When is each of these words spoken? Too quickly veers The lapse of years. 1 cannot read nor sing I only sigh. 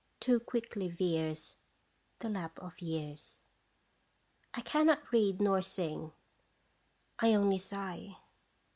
Too 0.19 0.39
quickly 0.39 0.89
veers 0.89 1.57
The 2.21 2.29
lapse 2.29 2.59
of 2.63 2.81
years. 2.81 3.41
1 4.55 4.63
cannot 4.63 5.11
read 5.11 5.39
nor 5.39 5.61
sing 5.61 6.11
I 7.19 7.35
only 7.35 7.59
sigh. 7.59 8.17